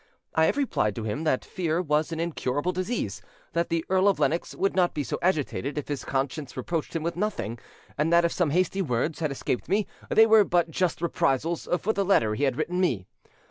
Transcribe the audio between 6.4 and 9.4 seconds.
reproached him with nothing, and that if some hasty words had